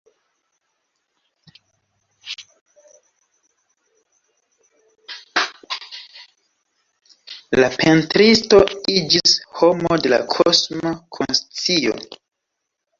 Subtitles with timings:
[7.61, 11.99] La pentristo iĝis “homo de la kosma konscio.